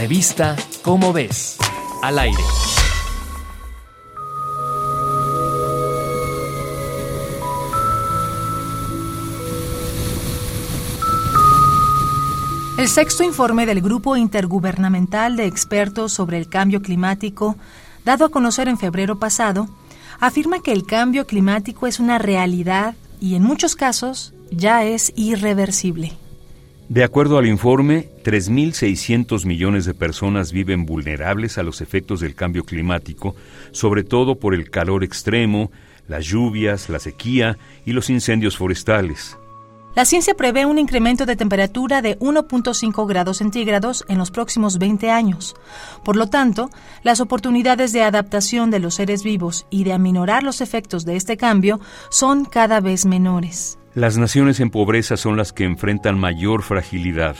[0.00, 1.58] Revista Cómo ves,
[2.00, 2.42] al aire.
[12.78, 17.56] El sexto informe del Grupo Intergubernamental de Expertos sobre el Cambio Climático,
[18.06, 19.68] dado a conocer en febrero pasado,
[20.18, 26.16] afirma que el cambio climático es una realidad y en muchos casos ya es irreversible.
[26.90, 32.64] De acuerdo al informe, 3.600 millones de personas viven vulnerables a los efectos del cambio
[32.64, 33.36] climático,
[33.70, 35.70] sobre todo por el calor extremo,
[36.08, 39.38] las lluvias, la sequía y los incendios forestales.
[39.94, 45.12] La ciencia prevé un incremento de temperatura de 1.5 grados centígrados en los próximos 20
[45.12, 45.54] años.
[46.04, 46.70] Por lo tanto,
[47.04, 51.36] las oportunidades de adaptación de los seres vivos y de aminorar los efectos de este
[51.36, 51.78] cambio
[52.10, 53.79] son cada vez menores.
[53.94, 57.34] Las naciones en pobreza son las que enfrentan mayor fragilidad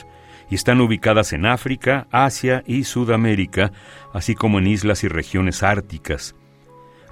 [0.50, 3.70] y están ubicadas en África, Asia y Sudamérica,
[4.12, 6.34] así como en islas y regiones árticas.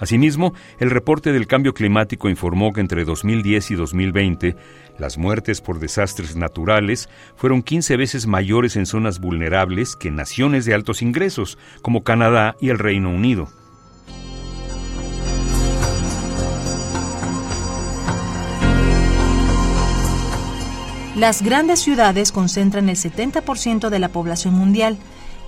[0.01, 4.57] Asimismo, el reporte del cambio climático informó que entre 2010 y 2020
[4.99, 10.75] las muertes por desastres naturales fueron 15 veces mayores en zonas vulnerables que naciones de
[10.75, 13.49] altos ingresos, como Canadá y el Reino Unido.
[21.19, 24.97] Las grandes ciudades concentran el 70% de la población mundial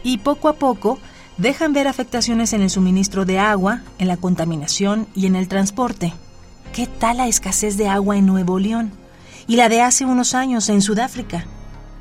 [0.02, 0.98] y poco a poco
[1.36, 6.12] dejan ver afectaciones en el suministro de agua, en la contaminación y en el transporte.
[6.72, 8.90] ¿Qué tal la escasez de agua en Nuevo León?
[9.46, 11.46] Y la de hace unos años en Sudáfrica.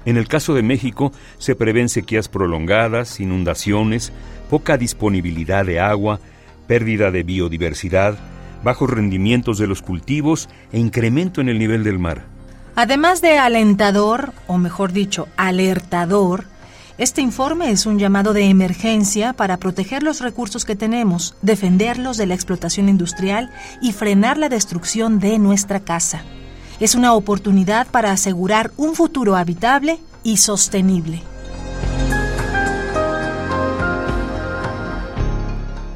[0.04, 4.12] En el caso de México, se prevén sequías prolongadas, inundaciones,
[4.50, 6.20] poca disponibilidad de agua,
[6.66, 8.18] pérdida de biodiversidad,
[8.64, 12.39] bajos rendimientos de los cultivos e incremento en el nivel del mar.
[12.82, 16.46] Además de alentador, o mejor dicho, alertador,
[16.98, 22.26] este informe es un llamado de emergencia para proteger los recursos que tenemos, defenderlos de
[22.26, 26.24] la explotación industrial y frenar la destrucción de nuestra casa.
[26.80, 31.22] Es una oportunidad para asegurar un futuro habitable y sostenible.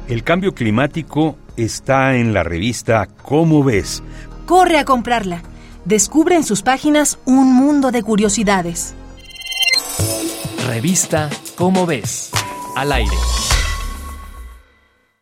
[0.06, 4.02] El cambio climático está en la revista ¿Cómo ves?
[4.44, 5.53] Corre a comprarla.
[5.84, 8.94] Descubre en sus páginas un mundo de curiosidades.
[10.66, 12.30] Revista Cómo ves,
[12.74, 13.12] al aire.